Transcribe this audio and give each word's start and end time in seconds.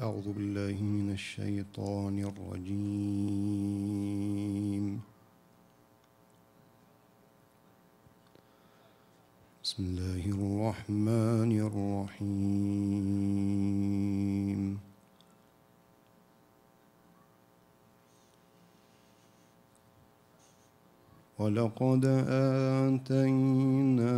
أعوذ 0.00 0.32
بالله 0.32 0.82
من 0.82 1.10
الشيطان 1.12 2.18
الرجيم. 2.30 2.84
بسم 9.64 9.84
الله 9.84 10.24
الرحمن 10.38 11.50
الرحيم. 11.68 12.38
ولقد 21.38 22.04
آتينا 22.86 24.14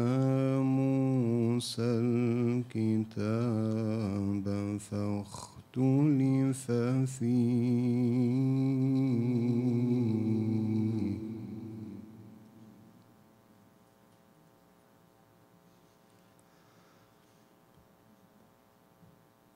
موسى 0.60 1.82
الكتاب 2.62 3.20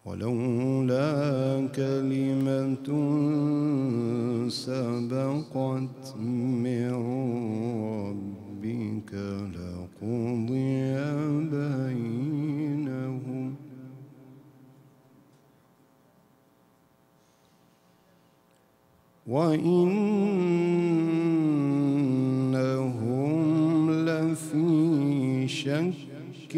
ولولا 0.04 1.68
كلمة 1.74 2.88
سبقت 4.48 6.16
من 6.18 6.83
شك 25.54 26.54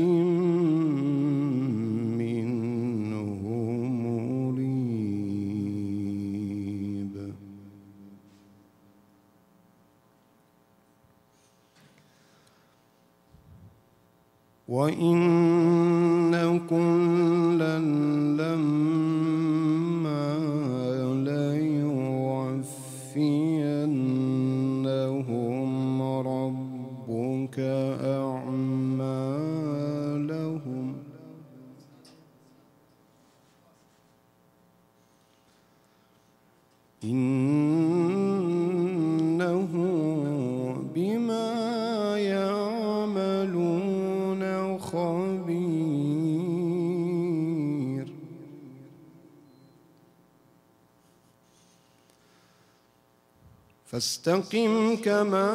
فاستقم 53.86 54.96
كما 54.96 55.50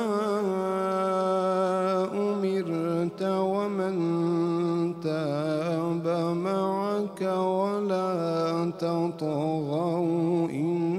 أمرت 2.13 3.21
ومن 3.21 3.95
تاب 5.01 6.07
معك 6.37 7.21
ولا 7.21 8.71
تطغوا 8.79 10.49
إنه 10.49 10.91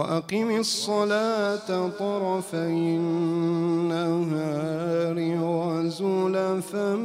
وأقم 0.00 0.48
الصلاة 0.58 1.88
طرفي 1.88 2.72
النهار 3.00 4.36
وزلفا 5.44 6.96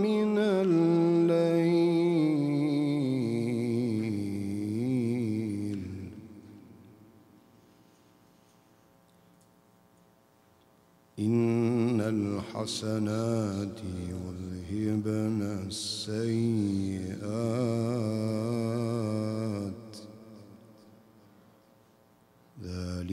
من 0.00 0.38
الليل. 0.38 1.74
إن 11.18 12.00
الحسنات 12.00 13.78
يذهبن 14.10 15.40
السيئات 15.66 16.63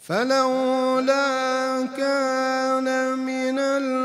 فلولا 0.01 1.25
كان 1.97 3.19
من 3.19 3.59
القرون 3.59 4.00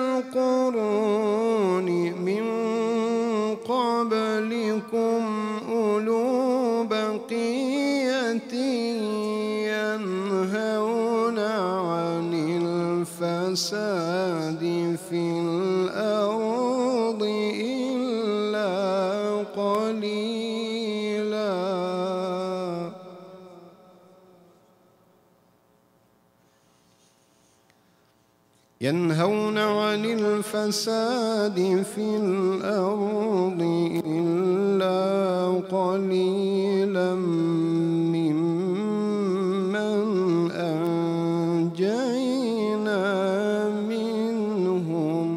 ينهون 28.86 29.58
عن 29.58 30.04
الفساد 30.04 31.82
في 31.94 32.06
الأرض 32.16 33.60
إلا 34.06 35.00
قليلا 35.76 37.14
ممن 38.14 38.90
أنجينا 41.50 42.20
منهم. 43.90 45.28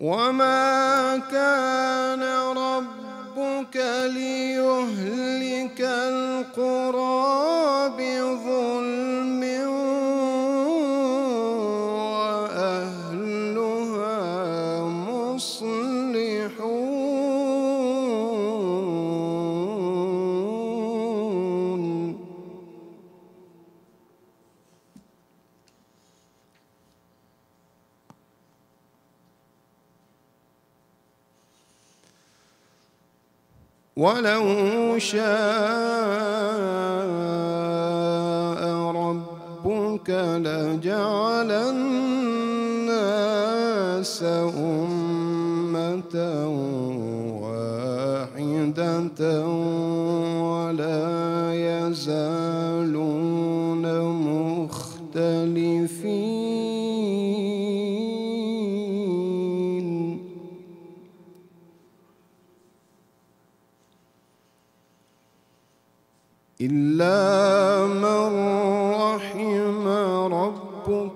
وما 0.00 0.57
ولو 33.98 34.98
شاء 34.98 35.18
ربك 38.94 40.10
لجعل 40.44 41.50
الناس 41.50 42.92
أمة 44.22 44.67
إلا 66.60 67.86
من 67.86 68.28
رحم 68.94 69.88
ربك. 70.32 71.12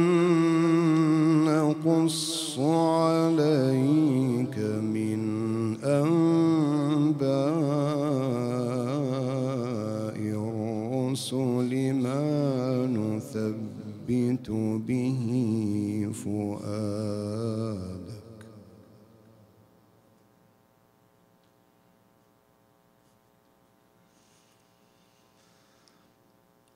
نقص 2.06 2.58
عليك 2.58 4.58
من 4.94 5.20
أنباء 5.84 7.36
الرسل 10.16 11.92
ما 11.94 12.86
نثبت 12.86 14.50
به 14.86 15.26
فؤادك. 16.24 18.06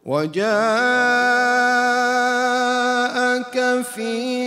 وجاءك 0.07 0.40
في 3.95 4.39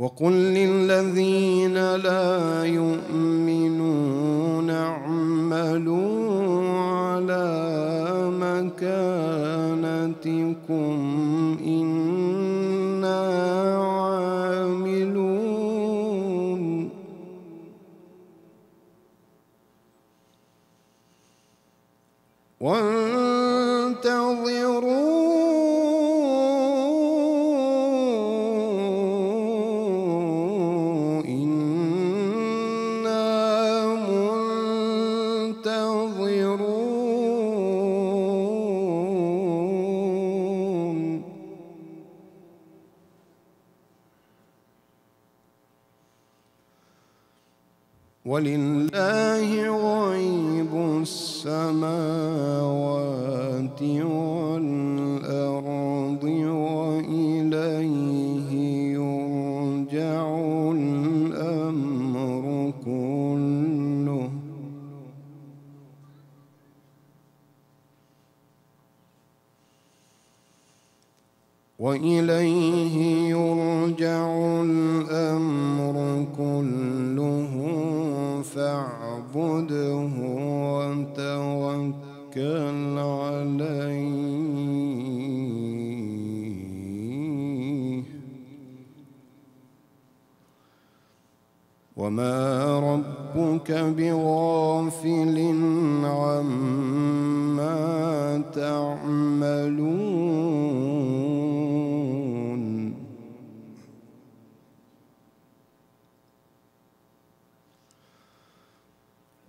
وقل 0.00 0.32
للذين 0.32 1.94
لا 1.94 2.64
يؤمنون 2.64 4.70
اعملوا 4.70 6.30
على 6.70 7.50
مكانتكم 8.40 8.90
ولله 48.30 49.50
غيب 50.06 50.72
السماوات 51.02 51.90
والأرض 54.62 55.44
وإليه 56.70 57.70
يرجع 58.94 60.22
الأمر 60.76 62.44
كله. 62.84 64.30
وإليه 71.78 72.69
وتوكل 82.36 82.98
عليه. 82.98 84.20
وما 91.96 92.78
ربك 92.78 93.72
بغافل 93.72 95.38
عما 96.04 97.72
تعملون. 98.54 99.09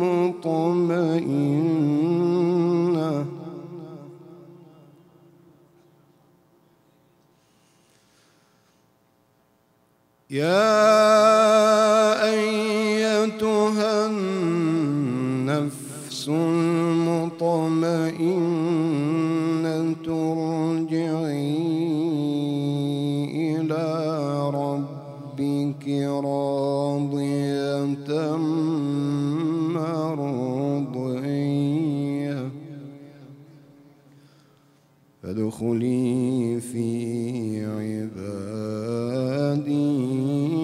يا 10.31 11.30
مرضية 29.75 31.31
فادخلي 35.23 36.61
في 36.61 36.89
عبادي 37.65 38.33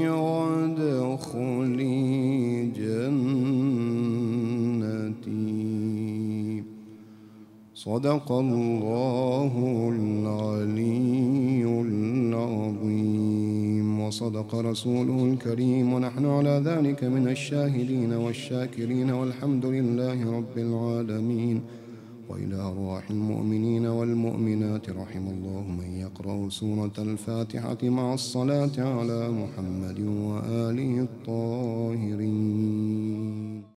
وادخلي 0.10 1.98
جنتي. 2.66 3.38
صدق 7.76 8.32
الله 8.32 9.54
العلي 9.96 10.77
وصدق 14.08 14.56
رسوله 14.56 15.26
الكريم. 15.34 15.94
ونحن 15.94 16.26
على 16.26 16.62
ذلك 16.66 17.04
من 17.04 17.28
الشاهدين 17.28 18.14
والشاكرين. 18.14 19.12
والحمد 19.12 19.66
لله 19.66 20.32
رب 20.38 20.58
العالمين. 20.58 21.62
وإلى 22.30 22.56
أرواح 22.56 23.10
المؤمنين 23.10 23.86
والمؤمنات 23.86 24.90
رحم 24.90 25.28
الله 25.28 25.64
من 25.80 25.90
يقرأ 25.98 26.50
سورة 26.50 26.92
الفاتحة 26.98 27.78
مع 27.84 28.14
الصلاة 28.14 28.72
على 28.78 29.30
محمد 29.32 30.00
وآله 30.00 31.00
الطاهرين. 31.02 32.38